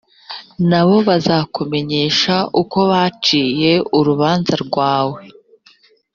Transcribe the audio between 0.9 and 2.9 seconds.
bazakumenyesha uko